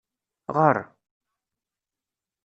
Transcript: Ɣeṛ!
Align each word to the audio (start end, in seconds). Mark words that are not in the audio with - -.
Ɣeṛ! 0.55 0.77